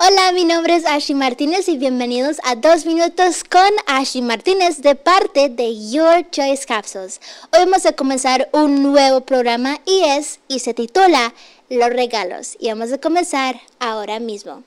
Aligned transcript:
Hola, 0.00 0.30
mi 0.30 0.44
nombre 0.44 0.76
es 0.76 0.86
Ashley 0.86 1.18
Martínez 1.18 1.68
y 1.68 1.76
bienvenidos 1.76 2.36
a 2.44 2.54
Dos 2.54 2.86
Minutos 2.86 3.42
con 3.42 3.68
Ashley 3.88 4.22
Martínez 4.22 4.80
de 4.80 4.94
parte 4.94 5.48
de 5.48 5.90
Your 5.90 6.24
Choice 6.30 6.64
Capsules. 6.64 7.20
Hoy 7.52 7.64
vamos 7.64 7.84
a 7.84 7.92
comenzar 7.94 8.48
un 8.52 8.80
nuevo 8.84 9.22
programa 9.22 9.80
y 9.84 10.04
es 10.04 10.38
y 10.46 10.60
se 10.60 10.72
titula 10.72 11.34
Los 11.70 11.90
regalos 11.90 12.56
y 12.58 12.68
vamos 12.68 12.92
a 12.92 12.98
comenzar 12.98 13.60
ahora 13.78 14.20
mismo. 14.20 14.62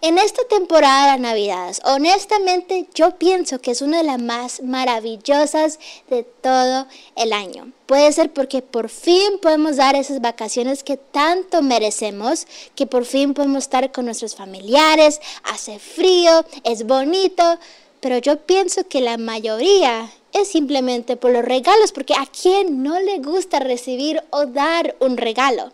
En 0.00 0.16
esta 0.16 0.42
temporada 0.48 1.12
de 1.12 1.18
Navidades, 1.18 1.82
honestamente 1.84 2.88
yo 2.94 3.18
pienso 3.18 3.58
que 3.58 3.72
es 3.72 3.82
una 3.82 3.98
de 3.98 4.04
las 4.04 4.18
más 4.22 4.62
maravillosas 4.62 5.78
de 6.08 6.22
todo 6.22 6.86
el 7.14 7.34
año. 7.34 7.72
Puede 7.84 8.10
ser 8.12 8.32
porque 8.32 8.62
por 8.62 8.88
fin 8.88 9.38
podemos 9.42 9.76
dar 9.76 9.96
esas 9.96 10.22
vacaciones 10.22 10.82
que 10.82 10.96
tanto 10.96 11.60
merecemos, 11.60 12.46
que 12.74 12.86
por 12.86 13.04
fin 13.04 13.34
podemos 13.34 13.64
estar 13.64 13.92
con 13.92 14.06
nuestros 14.06 14.34
familiares, 14.34 15.20
hace 15.44 15.78
frío, 15.78 16.42
es 16.64 16.86
bonito, 16.86 17.58
pero 18.00 18.16
yo 18.16 18.38
pienso 18.38 18.88
que 18.88 19.02
la 19.02 19.18
mayoría 19.18 20.10
es 20.32 20.48
simplemente 20.48 21.16
por 21.16 21.32
los 21.32 21.44
regalos, 21.44 21.92
porque 21.92 22.14
a 22.14 22.26
quién 22.26 22.82
no 22.82 22.98
le 23.00 23.18
gusta 23.18 23.58
recibir 23.58 24.22
o 24.30 24.46
dar 24.46 24.96
un 25.00 25.18
regalo. 25.18 25.72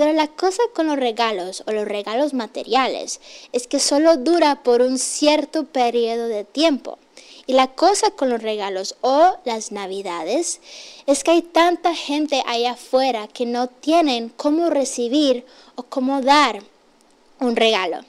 Pero 0.00 0.14
la 0.14 0.28
cosa 0.28 0.62
con 0.74 0.86
los 0.86 0.96
regalos 0.96 1.62
o 1.66 1.72
los 1.72 1.86
regalos 1.86 2.32
materiales 2.32 3.20
es 3.52 3.66
que 3.66 3.78
solo 3.78 4.16
dura 4.16 4.62
por 4.62 4.80
un 4.80 4.98
cierto 4.98 5.64
periodo 5.64 6.26
de 6.26 6.44
tiempo. 6.44 6.98
Y 7.46 7.52
la 7.52 7.66
cosa 7.66 8.10
con 8.10 8.30
los 8.30 8.40
regalos 8.42 8.96
o 9.02 9.36
las 9.44 9.72
navidades 9.72 10.62
es 11.04 11.22
que 11.22 11.32
hay 11.32 11.42
tanta 11.42 11.94
gente 11.94 12.42
allá 12.46 12.70
afuera 12.70 13.28
que 13.28 13.44
no 13.44 13.66
tienen 13.66 14.30
cómo 14.30 14.70
recibir 14.70 15.44
o 15.74 15.82
cómo 15.82 16.22
dar 16.22 16.62
un 17.38 17.54
regalo. 17.54 18.00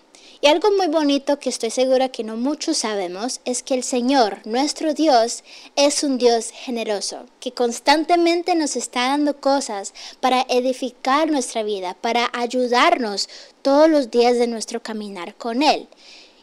Y 0.44 0.48
algo 0.48 0.72
muy 0.72 0.88
bonito 0.88 1.38
que 1.38 1.50
estoy 1.50 1.70
segura 1.70 2.10
que 2.10 2.24
no 2.24 2.36
muchos 2.36 2.78
sabemos 2.78 3.42
es 3.46 3.62
que 3.62 3.76
el 3.76 3.84
Señor, 3.84 4.40
nuestro 4.44 4.96
Dios, 4.96 5.44
es 5.76 6.04
un 6.04 6.18
Dios 6.18 6.50
generoso, 6.50 7.28
que 7.40 7.52
constantemente 7.52 8.56
nos 8.56 8.76
está 8.76 9.10
dando 9.10 9.40
cosas 9.40 9.94
para 10.20 10.48
edificar 10.50 11.30
nuestra 11.30 11.62
vida, 11.62 11.96
para 12.02 12.28
ayudarnos 12.34 13.30
todos 13.62 13.88
los 13.88 14.10
días 14.10 14.40
de 14.40 14.48
nuestro 14.48 14.82
caminar 14.82 15.36
con 15.36 15.62
Él. 15.62 15.88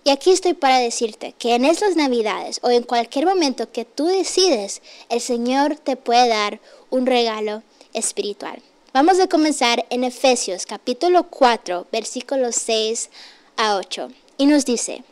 Y 0.05 0.11
aquí 0.11 0.31
estoy 0.31 0.55
para 0.55 0.79
decirte 0.79 1.35
que 1.37 1.57
en 1.57 1.65
estas 1.65 1.97
navidades 1.97 2.61
o 2.63 2.71
en 2.71 2.85
cualquier 2.85 3.27
momento 3.27 3.73
que 3.73 3.85
tú 3.85 4.07
decides, 4.07 4.81
el 5.09 5.21
Señor 5.21 5.75
te 5.75 5.97
puede 5.97 6.29
dar 6.29 6.61
un 6.91 7.05
regalo 7.05 7.65
espiritual. 7.95 8.63
Vamos 8.95 9.19
a 9.19 9.27
comenzar 9.27 9.85
en 9.91 10.05
Efesios 10.05 10.67
capítulo 10.67 11.25
4, 11.25 11.89
versículos 11.91 12.55
6 12.55 13.11
a 13.59 13.77
8. 13.77 14.09
Y 14.39 14.47
nos 14.47 14.65
dice, 14.65 15.05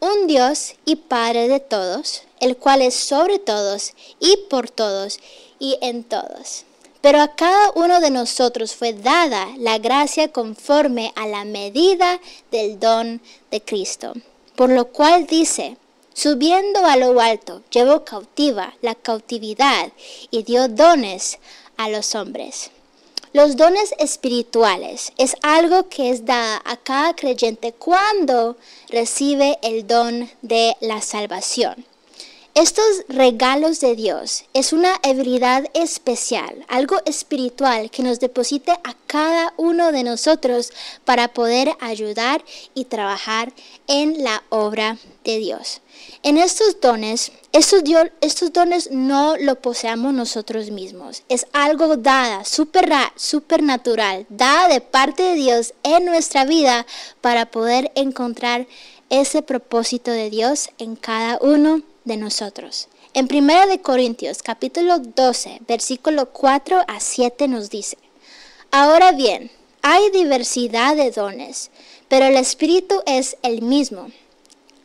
un 0.00 0.26
Dios 0.26 0.74
y 0.84 0.96
Padre 0.96 1.48
de 1.48 1.60
todos, 1.60 2.22
el 2.40 2.56
cual 2.56 2.82
es 2.82 2.94
sobre 2.94 3.38
todos 3.38 3.94
y 4.18 4.36
por 4.48 4.70
todos 4.70 5.20
y 5.58 5.78
en 5.80 6.04
todos. 6.04 6.64
Pero 7.00 7.20
a 7.20 7.34
cada 7.36 7.70
uno 7.76 8.00
de 8.00 8.10
nosotros 8.10 8.74
fue 8.74 8.92
dada 8.92 9.46
la 9.58 9.78
gracia 9.78 10.32
conforme 10.32 11.12
a 11.14 11.26
la 11.26 11.44
medida 11.44 12.20
del 12.50 12.80
don 12.80 13.20
de 13.50 13.60
Cristo. 13.60 14.14
Por 14.56 14.70
lo 14.70 14.86
cual 14.86 15.26
dice, 15.26 15.76
subiendo 16.12 16.84
a 16.84 16.96
lo 16.96 17.20
alto, 17.20 17.62
llevó 17.70 18.04
cautiva 18.04 18.74
la 18.82 18.96
cautividad 18.96 19.92
y 20.30 20.42
dio 20.42 20.66
dones 20.68 21.38
a 21.76 21.88
los 21.88 22.14
hombres. 22.16 22.70
Los 23.34 23.56
dones 23.56 23.94
espirituales 23.98 25.12
es 25.18 25.36
algo 25.42 25.90
que 25.90 26.08
es 26.10 26.24
dada 26.24 26.62
a 26.64 26.78
cada 26.78 27.14
creyente 27.14 27.72
cuando 27.72 28.56
recibe 28.88 29.58
el 29.62 29.86
don 29.86 30.30
de 30.40 30.74
la 30.80 31.02
salvación. 31.02 31.84
Estos 32.54 33.04
regalos 33.08 33.78
de 33.78 33.94
Dios 33.94 34.44
es 34.52 34.72
una 34.72 34.94
habilidad 35.04 35.66
especial, 35.74 36.64
algo 36.66 36.96
espiritual 37.04 37.90
que 37.90 38.02
nos 38.02 38.18
deposite 38.18 38.72
a 38.72 38.96
cada 39.06 39.54
uno 39.56 39.92
de 39.92 40.02
nosotros 40.02 40.72
para 41.04 41.28
poder 41.28 41.70
ayudar 41.78 42.44
y 42.74 42.86
trabajar 42.86 43.52
en 43.86 44.24
la 44.24 44.42
obra 44.48 44.98
de 45.24 45.38
Dios. 45.38 45.82
En 46.24 46.36
estos 46.36 46.80
dones, 46.80 47.30
estos, 47.52 48.52
dones 48.52 48.90
no 48.90 49.36
lo 49.36 49.60
poseamos 49.60 50.12
nosotros 50.12 50.70
mismos. 50.70 51.22
Es 51.28 51.46
algo 51.52 51.96
dada, 51.96 52.44
super, 52.44 52.88
supernatural, 53.14 54.26
dada 54.30 54.68
de 54.68 54.80
parte 54.80 55.22
de 55.22 55.34
Dios 55.34 55.74
en 55.84 56.04
nuestra 56.06 56.44
vida 56.44 56.86
para 57.20 57.46
poder 57.46 57.92
encontrar 57.94 58.66
ese 59.10 59.42
propósito 59.42 60.10
de 60.10 60.28
Dios 60.28 60.70
en 60.78 60.96
cada 60.96 61.38
uno 61.40 61.82
de 62.08 62.16
nosotros. 62.16 62.88
En 63.14 63.28
1 63.32 63.68
de 63.68 63.80
Corintios 63.80 64.42
capítulo 64.42 64.98
12, 64.98 65.60
versículo 65.68 66.30
4 66.30 66.82
a 66.88 66.98
7 66.98 67.46
nos 67.46 67.70
dice, 67.70 67.96
Ahora 68.72 69.12
bien, 69.12 69.50
hay 69.82 70.10
diversidad 70.10 70.96
de 70.96 71.12
dones, 71.12 71.70
pero 72.08 72.26
el 72.26 72.36
Espíritu 72.36 73.00
es 73.06 73.36
el 73.42 73.62
mismo. 73.62 74.10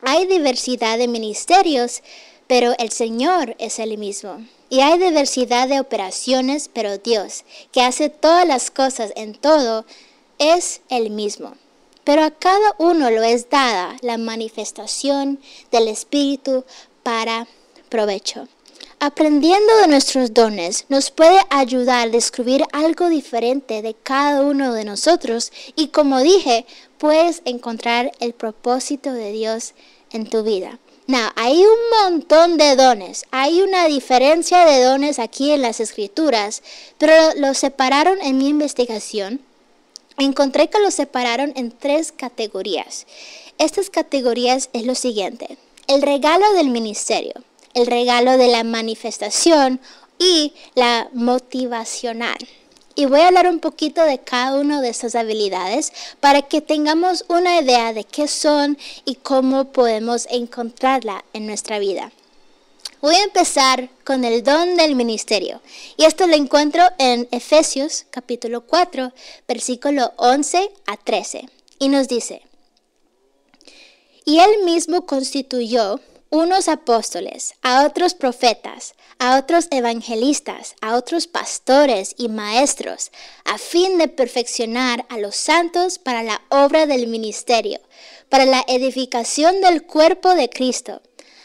Hay 0.04 0.28
diversidad 0.28 0.98
de 0.98 1.08
ministerios, 1.08 2.04
pero 2.48 2.76
el 2.78 2.92
Señor 2.92 3.56
es 3.58 3.80
el 3.80 3.98
mismo. 3.98 4.46
Y 4.70 4.82
hay 4.82 5.00
diversidad 5.00 5.68
de 5.68 5.80
operaciones, 5.80 6.70
pero 6.72 6.98
Dios, 6.98 7.44
que 7.72 7.82
hace 7.82 8.10
todas 8.10 8.48
las 8.48 8.72
cosas 8.72 9.12
en 9.16 9.34
todo, 9.34 9.86
es 10.40 10.82
el 10.90 11.10
mismo. 11.10 11.54
Pero 12.04 12.24
a 12.24 12.32
cada 12.32 12.76
uno 12.80 13.10
lo 13.10 13.24
es 13.24 13.50
dada 13.50 13.96
la 14.02 14.18
manifestación 14.18 15.40
del 15.72 15.88
Espíritu 15.88 16.66
para 17.03 17.47
provecho. 17.90 18.47
Aprendiendo 19.00 19.75
de 19.81 19.88
nuestros 19.88 20.34
dones 20.34 20.86
nos 20.88 21.12
puede 21.12 21.38
ayudar 21.50 22.08
a 22.08 22.09
descubrir 22.09 22.64
algo 22.72 23.09
diferente 23.09 23.81
de 23.81 23.96
cada 23.96 24.41
uno 24.44 24.74
de 24.74 24.86
nosotros 24.86 25.52
y 25.75 25.90
como 25.90 26.22
dije, 26.22 26.66
puedes 26.97 27.42
encontrar 27.44 28.13
el 28.22 28.34
propósito 28.34 29.12
de 29.12 29.34
Dios 29.34 29.74
en 30.12 30.30
tu 30.30 30.44
vida. 30.44 30.80
Now, 31.06 31.31
hay 31.36 31.58
un 31.66 32.12
montón 32.12 32.58
de 32.58 32.78
dones. 32.78 33.25
Hay 33.31 33.62
una 33.62 33.88
diferencia 33.88 34.66
de 34.66 34.81
dones 34.81 35.19
aquí 35.19 35.52
en 35.52 35.62
las 35.62 35.81
escrituras, 35.81 36.63
pero 36.97 37.13
los 37.36 37.58
separaron 37.58 38.22
en 38.22 38.38
mi 38.38 38.47
investigación. 38.47 39.42
Encontré 40.18 40.69
que 40.69 40.80
los 40.80 40.94
separaron 40.94 41.52
en 41.58 41.72
tres 41.72 42.13
categorías. 42.13 43.06
Estas 43.58 43.90
categorías 43.90 44.69
es 44.72 44.86
lo 44.86 44.96
siguiente 44.96 45.58
el 45.88 46.02
regalo 46.02 46.54
del 46.54 46.70
ministerio, 46.70 47.34
el 47.74 47.88
regalo 47.88 48.38
de 48.38 48.48
la 48.48 48.64
manifestación 48.64 49.80
y 50.18 50.54
la 50.76 51.10
motivacional. 51.14 52.38
Y 52.96 53.06
voy 53.06 53.22
a 53.22 53.28
hablar 53.28 53.48
un 53.48 53.60
poquito 53.60 54.04
de 54.04 54.20
cada 54.20 54.60
una 54.60 54.80
de 54.80 54.90
esas 54.90 55.16
habilidades 55.16 55.92
para 56.20 56.44
que 56.44 56.62
tengamos 56.62 57.26
una 57.28 57.60
idea 57.60 57.92
de 57.92 58.04
qué 58.04 58.28
son 58.28 58.78
y 59.04 59.16
cómo 59.16 59.66
podemos 59.66 60.28
encontrarla 60.30 61.26
en 61.34 61.48
nuestra 61.48 61.80
vida. 61.80 62.12
Voy 63.02 63.16
a 63.16 63.24
empezar 63.24 63.90
con 64.06 64.24
el 64.24 64.44
don 64.44 64.78
del 64.78 64.96
ministerio. 64.96 65.60
Y 65.98 66.06
esto 66.06 66.26
lo 66.28 66.36
encuentro 66.36 66.84
en 67.00 67.28
Efesios 67.32 68.06
capítulo 68.12 68.62
4, 68.62 69.12
versículo 69.48 70.14
11 70.16 70.72
a 70.86 70.96
13. 70.96 71.50
Y 71.80 71.90
nos 71.90 72.08
dice, 72.08 72.44
y 74.26 74.40
él 74.40 74.64
mismo 74.64 75.06
constituyó 75.06 76.00
unos 76.34 76.68
apóstoles, 76.68 77.54
a 77.62 77.86
otros 77.86 78.16
profetas, 78.16 78.96
a 79.20 79.38
otros 79.38 79.68
evangelistas, 79.70 80.74
a 80.82 80.96
otros 80.96 81.28
pastores 81.28 82.16
y 82.18 82.28
maestros, 82.28 83.12
a 83.46 83.60
fin 83.60 84.00
de 84.00 84.08
perfeccionar 84.08 85.06
a 85.10 85.20
los 85.20 85.36
santos 85.36 86.00
para 86.00 86.24
la 86.24 86.42
obra 86.50 86.88
del 86.88 87.06
ministerio, 87.06 87.80
para 88.30 88.46
la 88.46 88.66
edificación 88.68 89.62
del 89.62 89.84
cuerpo 89.84 90.34
de 90.34 90.50
Cristo, 90.50 91.04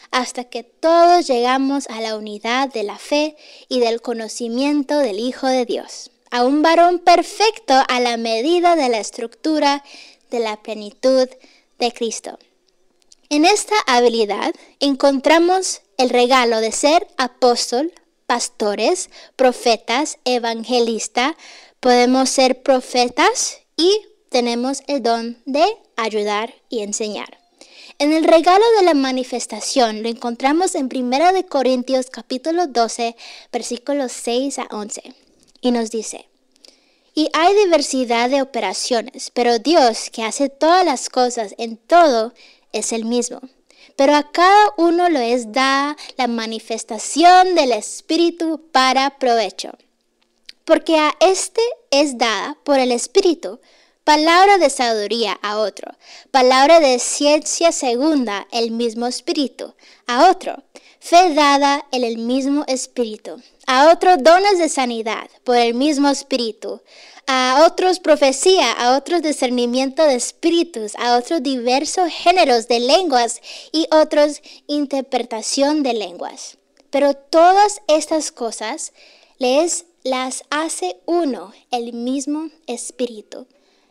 hasta 0.09 0.45
que 0.45 0.63
todos 0.63 1.27
llegamos 1.27 1.87
a 1.87 2.01
la 2.01 2.15
unidad 2.15 2.73
de 2.73 2.81
la 2.81 2.97
fe 2.97 3.37
y 3.67 3.79
del 3.79 4.01
conocimiento 4.01 4.97
del 4.97 5.19
Hijo 5.19 5.45
de 5.45 5.65
Dios, 5.65 6.09
a 6.31 6.43
un 6.43 6.63
varón 6.63 6.97
perfecto 6.97 7.75
a 7.87 7.99
la 7.99 8.17
medida 8.17 8.75
de 8.75 8.89
la 8.89 8.97
estructura 8.97 9.83
de 10.31 10.39
la 10.39 10.57
plenitud 10.63 11.29
de 11.77 11.91
Cristo 11.91 12.39
en 13.29 13.45
esta 13.45 13.75
habilidad 13.85 14.53
encontramos 14.79 15.81
el 15.97 16.09
regalo 16.09 16.61
de 16.61 16.71
ser 16.71 17.07
apóstol, 17.17 17.93
pastores, 18.25 19.09
profetas, 19.35 20.17
evangelista. 20.25 21.37
Podemos 21.79 22.29
ser 22.29 22.63
profetas 22.63 23.59
y 23.77 24.01
tenemos 24.29 24.81
el 24.87 25.03
don 25.03 25.41
de 25.45 25.65
ayudar 25.95 26.53
y 26.69 26.79
enseñar. 26.79 27.39
En 27.99 28.13
el 28.13 28.23
regalo 28.23 28.63
de 28.77 28.85
la 28.85 28.93
manifestación 28.93 30.03
lo 30.03 30.09
encontramos 30.09 30.73
en 30.75 30.89
1 30.93 31.33
de 31.33 31.45
Corintios 31.45 32.09
capítulo 32.09 32.67
12, 32.67 33.15
versículos 33.51 34.11
6 34.13 34.59
a 34.59 34.67
11. 34.71 35.13
Y 35.61 35.71
nos 35.71 35.91
dice, 35.91 36.29
Y 37.13 37.29
hay 37.33 37.53
diversidad 37.55 38.29
de 38.29 38.41
operaciones, 38.41 39.31
pero 39.33 39.59
Dios, 39.59 40.09
que 40.11 40.23
hace 40.23 40.47
todas 40.47 40.85
las 40.85 41.09
cosas 41.09 41.53
en 41.57 41.75
todo, 41.75 42.33
es 42.73 42.91
el 42.93 43.05
mismo. 43.05 43.41
Pero 43.95 44.15
a 44.15 44.31
cada 44.31 44.73
uno 44.77 45.09
lo 45.09 45.19
es 45.19 45.51
dada 45.51 45.97
la 46.17 46.27
manifestación 46.27 47.55
del 47.55 47.71
Espíritu 47.71 48.61
para 48.71 49.17
provecho. 49.17 49.71
Porque 50.65 50.97
a 50.97 51.15
este 51.19 51.61
es 51.91 52.17
dada 52.17 52.57
por 52.63 52.79
el 52.79 52.91
Espíritu 52.91 53.59
palabra 54.09 54.57
de 54.57 54.71
sabiduría 54.71 55.37
a 55.43 55.59
otro, 55.59 55.91
palabra 56.31 56.79
de 56.79 56.97
ciencia 56.97 57.71
segunda 57.71 58.47
el 58.51 58.71
mismo 58.71 59.05
Espíritu 59.05 59.75
a 60.07 60.31
otro, 60.31 60.63
fe 60.99 61.35
dada 61.35 61.85
en 61.91 62.03
el 62.03 62.17
mismo 62.17 62.63
Espíritu, 62.67 63.39
a 63.67 63.91
otro 63.91 64.17
dones 64.17 64.57
de 64.57 64.67
sanidad 64.67 65.29
por 65.43 65.57
el 65.57 65.75
mismo 65.75 66.09
Espíritu, 66.09 66.81
a 67.31 67.63
otros 67.67 67.99
profecía, 67.99 68.71
a 68.71 68.97
otros 68.97 69.21
discernimiento 69.21 70.03
de 70.03 70.15
espíritus, 70.15 70.95
a 70.95 71.15
otros 71.15 71.43
diversos 71.43 72.11
géneros 72.11 72.67
de 72.67 72.79
lenguas 72.79 73.39
y 73.71 73.85
otros 73.91 74.41
interpretación 74.65 75.83
de 75.83 75.93
lenguas. 75.93 76.57
Pero 76.89 77.13
todas 77.13 77.83
estas 77.87 78.31
cosas 78.31 78.93
les 79.37 79.85
las 80.03 80.43
hace 80.49 80.97
uno, 81.05 81.53
el 81.69 81.93
mismo 81.93 82.49
Espíritu, 82.65 83.45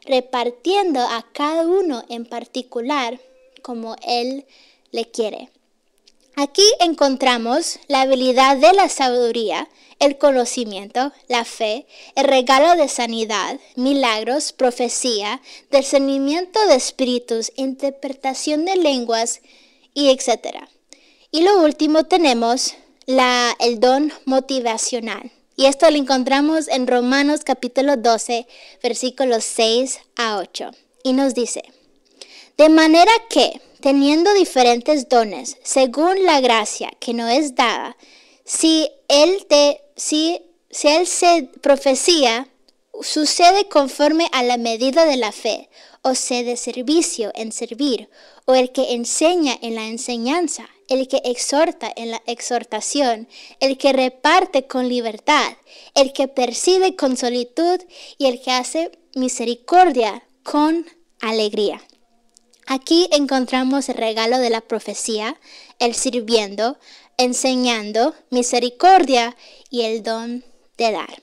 repartiendo 0.05 0.99
a 0.99 1.25
cada 1.33 1.63
uno 1.63 2.03
en 2.09 2.27
particular 2.27 3.21
como 3.63 3.95
Él 4.05 4.47
le 4.91 5.09
quiere. 5.13 5.49
Aquí 6.41 6.63
encontramos 6.79 7.81
la 7.89 8.03
habilidad 8.03 8.59
de 8.59 8.73
la 8.73 8.89
sabiduría, 8.89 9.69
el 9.99 10.19
conocimiento, 10.19 11.11
la 11.27 11.45
fe, 11.45 11.85
el 12.15 12.27
regalo 12.27 12.81
de 12.81 12.87
sanidad, 12.87 13.59
milagros, 13.75 14.53
profecía, 14.53 15.43
discernimiento 15.73 16.65
de 16.69 16.77
espíritus, 16.77 17.51
interpretación 17.57 18.67
de 18.67 18.77
lenguas 18.77 19.41
y 19.95 20.11
etc. 20.11 20.59
Y 21.33 21.43
lo 21.43 21.61
último 21.61 22.05
tenemos 22.05 22.77
el 23.59 23.81
don 23.81 24.13
motivacional. 24.25 25.33
Y 25.57 25.67
esto 25.67 25.91
lo 25.91 25.97
encontramos 25.97 26.69
en 26.69 26.87
Romanos 26.87 27.41
capítulo 27.43 27.97
12, 27.97 28.47
versículos 28.81 29.43
6 29.43 29.99
a 30.15 30.39
8. 30.39 30.71
Y 31.03 31.15
nos 31.15 31.35
dice, 31.35 31.65
de 32.57 32.69
manera 32.69 33.11
que, 33.29 33.61
teniendo 33.81 34.33
diferentes 34.35 35.09
dones, 35.09 35.57
según 35.63 36.25
la 36.25 36.41
gracia 36.41 36.91
que 36.99 37.15
no 37.15 37.29
es 37.29 37.55
dada, 37.55 37.97
si 38.45 38.91
él, 39.09 39.47
te, 39.49 39.81
si, 39.97 40.41
si 40.71 40.89
él 40.89 41.07
se 41.07 41.51
profecía, 41.61 42.49
sucede 43.03 43.69
conforme 43.69 44.29
a 44.33 44.43
la 44.43 44.57
medida 44.57 45.05
de 45.05 45.17
la 45.17 45.33
fe, 45.33 45.69
o 46.03 46.15
sea, 46.15 46.43
de 46.43 46.57
servicio 46.57 47.31
en 47.35 47.53
servir, 47.53 48.09
o 48.47 48.55
el 48.55 48.73
que 48.73 48.95
enseña 48.95 49.57
en 49.61 49.75
la 49.75 49.87
enseñanza, 49.87 50.69
el 50.89 51.07
que 51.07 51.21
exhorta 51.25 51.93
en 51.95 52.11
la 52.11 52.23
exhortación, 52.27 53.29
el 53.61 53.77
que 53.77 53.93
reparte 53.93 54.67
con 54.67 54.89
libertad, 54.89 55.53
el 55.95 56.13
que 56.13 56.29
percibe 56.29 56.97
con 56.97 57.17
solitud 57.17 57.81
y 58.17 58.27
el 58.27 58.41
que 58.41 58.53
hace 58.53 58.93
misericordia 59.15 60.23
con 60.43 60.87
alegría. 61.21 61.83
Aquí 62.71 63.09
encontramos 63.13 63.89
el 63.89 63.95
regalo 63.95 64.37
de 64.39 64.51
la 64.51 64.61
profecía, 64.61 65.41
el 65.79 65.95
sirviendo, 65.95 66.77
enseñando, 67.17 68.15
misericordia 68.29 69.35
y 69.71 69.85
el 69.85 70.03
don 70.03 70.45
de 70.77 70.93
dar. 70.93 71.23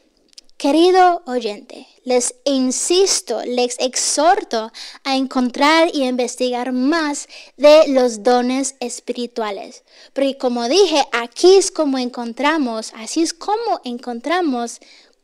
Querido 0.58 1.22
oyente, 1.28 1.86
les 2.04 2.34
insisto, 2.46 3.44
les 3.46 3.78
exhorto 3.78 4.72
a 5.04 5.16
encontrar 5.18 5.92
y 5.94 6.08
investigar 6.08 6.72
más 6.72 7.28
de 7.58 7.90
los 7.90 8.24
dones 8.24 8.76
espirituales. 8.80 9.84
Porque 10.14 10.40
como 10.40 10.68
dije, 10.68 11.04
aquí 11.12 11.58
es 11.58 11.70
como 11.70 12.00
encontramos, 12.00 12.92
así 12.96 13.22
es 13.22 13.36
como 13.36 13.82
encontramos 13.84 14.80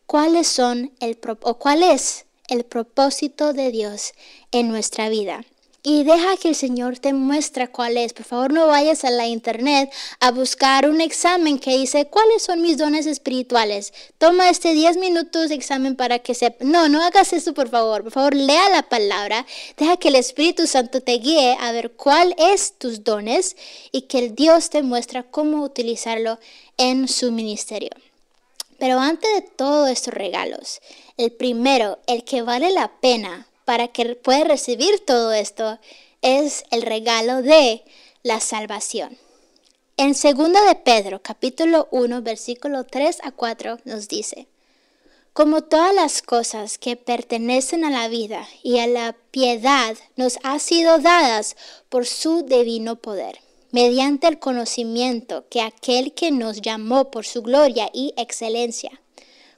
cuáles 0.06 0.46
son 0.46 0.92
el 1.00 1.18
o 1.42 1.58
cuál 1.58 1.82
es 1.82 2.26
el 2.48 2.64
propósito 2.64 3.54
de 3.54 3.72
Dios 3.72 4.14
en 4.52 4.68
nuestra 4.68 5.10
vida 5.10 5.44
y 5.84 6.04
deja 6.04 6.38
que 6.38 6.50
el 6.50 6.56
Señor 6.56 7.00
te 7.00 7.12
muestre 7.12 7.68
cuál 7.68 7.98
es. 7.98 8.14
Por 8.14 8.26
favor, 8.26 8.54
no 8.54 8.68
vayas 8.68 9.04
a 9.04 9.10
la 9.10 9.26
internet 9.26 9.92
a 10.20 10.32
buscar 10.32 10.88
un 10.88 11.02
examen 11.02 11.58
que 11.58 11.78
dice 11.78 12.06
cuáles 12.06 12.44
son 12.44 12.62
mis 12.62 12.78
dones 12.78 13.08
espirituales. 13.08 13.92
Toma 14.20 14.50
este 14.50 14.74
10 14.74 14.98
minutos 14.98 15.50
de 15.50 15.56
examen 15.56 15.96
para 15.96 16.20
que 16.20 16.36
sepa. 16.36 16.64
No, 16.64 16.88
no 16.88 17.02
hagas 17.04 17.34
eso, 17.34 17.54
por 17.54 17.70
favor. 17.70 18.04
Por 18.04 18.12
favor, 18.12 18.36
lea 18.36 18.70
la 18.70 18.84
palabra. 18.84 19.46
Deja 19.78 19.98
que 19.98 20.10
el 20.10 20.16
Espíritu 20.16 20.68
Santo 20.68 21.02
te 21.02 21.14
guíe 21.14 21.58
a 21.60 21.72
ver 21.72 21.92
cuál 21.94 22.36
es 22.38 22.74
tus 22.78 23.04
dones 23.04 23.56
y 23.92 24.04
que 24.04 24.20
el 24.20 24.36
Dios 24.36 24.70
te 24.70 24.84
muestre 24.84 25.24
cómo 25.32 25.64
utilizarlo 25.64 26.38
en 26.78 27.08
su 27.08 27.32
ministerio. 27.32 27.90
Pero 28.78 29.00
antes 29.00 29.30
de 29.36 29.42
todos 29.42 29.90
estos 29.90 30.14
regalos, 30.14 30.80
el 31.18 31.32
primero, 31.32 32.00
el 32.08 32.24
que 32.24 32.42
vale 32.42 32.72
la 32.72 32.88
pena 33.00 33.48
para 33.66 33.88
que 33.90 34.16
pueda 34.16 34.44
recibir 34.44 35.04
todo 35.06 35.34
esto 35.34 35.80
es 36.22 36.64
el 36.72 36.82
regalo 36.82 37.42
de 37.42 37.84
la 38.24 38.40
salvación. 38.40 39.18
En 39.98 40.14
2 40.14 40.24
de 40.24 40.76
Pedro, 40.84 41.22
capítulo 41.22 41.88
1, 41.92 42.22
versículo 42.22 42.86
3 42.86 43.20
a 43.24 43.32
4 43.32 43.80
nos 43.86 44.08
dice, 44.08 44.48
como 45.34 45.62
todas 45.62 45.96
las 45.96 46.22
cosas 46.22 46.78
que 46.78 46.96
pertenecen 46.98 47.86
a 47.86 47.90
la 47.90 48.08
vida 48.08 48.46
y 48.64 48.80
a 48.80 48.88
la 48.88 49.16
piedad 49.32 49.96
nos 50.16 50.40
han 50.44 50.60
sido 50.60 50.98
dadas 50.98 51.56
por 51.88 52.06
su 52.06 52.44
divino 52.44 52.98
poder, 52.98 53.40
mediante 53.72 54.28
el 54.28 54.40
conocimiento 54.40 55.46
que 55.50 55.62
aquel 55.62 56.14
que 56.14 56.32
nos 56.32 56.62
llamó 56.62 57.12
por 57.12 57.26
su 57.26 57.42
gloria 57.44 57.90
y 57.94 58.14
excelencia, 58.18 58.92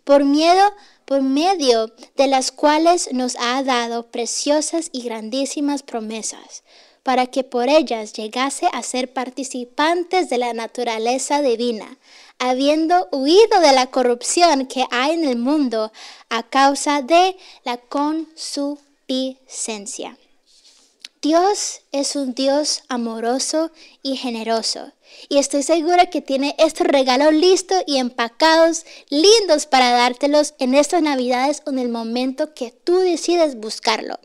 por 0.03 0.25
miedo 0.25 0.73
por 1.13 1.21
medio 1.21 1.93
de 2.15 2.25
las 2.25 2.51
cuales 2.51 3.13
nos 3.13 3.35
ha 3.39 3.61
dado 3.61 4.07
preciosas 4.07 4.89
y 4.91 5.03
grandísimas 5.03 5.83
promesas, 5.83 6.63
para 7.03 7.27
que 7.27 7.43
por 7.43 7.69
ellas 7.69 8.13
llegase 8.13 8.67
a 8.73 8.81
ser 8.81 9.13
participantes 9.13 10.31
de 10.31 10.39
la 10.39 10.53
naturaleza 10.53 11.43
divina, 11.43 11.99
habiendo 12.39 13.09
huido 13.11 13.59
de 13.59 13.73
la 13.73 13.91
corrupción 13.91 14.65
que 14.65 14.87
hay 14.89 15.11
en 15.11 15.25
el 15.25 15.37
mundo 15.37 15.91
a 16.29 16.41
causa 16.41 17.03
de 17.03 17.37
la 17.63 17.77
consuficiencia. 17.77 20.17
Dios 21.23 21.83
es 21.93 22.17
un 22.17 22.33
Dios 22.33 22.83
amoroso 22.89 23.71
y 24.01 24.17
generoso. 24.17 24.91
Y 25.29 25.37
estoy 25.37 25.63
segura 25.63 26.07
que 26.07 26.19
tiene 26.19 26.53
estos 26.57 26.85
regalos 26.85 27.33
listos 27.33 27.81
y 27.87 27.95
empacados, 27.95 28.85
lindos 29.07 29.65
para 29.65 29.91
dártelos 29.91 30.53
en 30.59 30.75
estas 30.75 31.01
navidades 31.01 31.63
o 31.65 31.69
en 31.69 31.79
el 31.79 31.87
momento 31.87 32.53
que 32.53 32.71
tú 32.71 32.97
decides 32.97 33.55
buscarlo. 33.55 34.19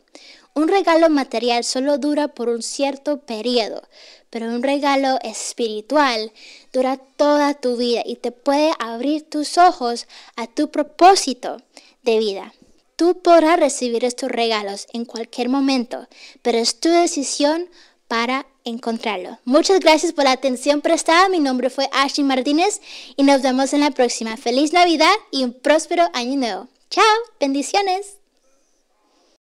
Un 0.53 0.67
regalo 0.67 1.09
material 1.09 1.63
solo 1.63 1.99
dura 1.99 2.27
por 2.27 2.49
un 2.49 2.61
cierto 2.61 3.21
periodo, 3.21 3.81
pero 4.29 4.47
un 4.47 4.61
regalo 4.61 5.19
espiritual 5.23 6.33
dura 6.73 6.97
toda 6.97 7.53
tu 7.53 7.77
vida 7.77 8.01
y 8.05 8.17
te 8.17 8.33
puede 8.33 8.73
abrir 8.77 9.23
tus 9.23 9.57
ojos 9.57 10.05
a 10.35 10.47
tu 10.47 10.69
propósito 10.69 11.61
de 12.03 12.19
vida. 12.19 12.53
Tú 12.99 13.21
podrás 13.21 13.57
recibir 13.57 14.03
estos 14.03 14.29
regalos 14.29 14.85
en 14.91 15.05
cualquier 15.05 15.47
momento, 15.47 16.05
pero 16.41 16.57
es 16.57 16.81
tu 16.81 16.89
decisión 16.89 17.69
para 18.09 18.45
encontrarlo. 18.65 19.39
Muchas 19.45 19.79
gracias 19.79 20.11
por 20.11 20.25
la 20.25 20.33
atención 20.33 20.81
prestada. 20.81 21.29
Mi 21.29 21.39
nombre 21.39 21.69
fue 21.69 21.89
Ashley 21.93 22.27
Martínez 22.27 22.81
y 23.15 23.23
nos 23.23 23.41
vemos 23.41 23.71
en 23.71 23.79
la 23.79 23.91
próxima. 23.91 24.35
Feliz 24.35 24.73
Navidad 24.73 25.15
y 25.31 25.45
un 25.45 25.53
próspero 25.53 26.09
año 26.13 26.35
nuevo. 26.35 26.67
Chao, 26.89 27.05
bendiciones. 27.39 28.18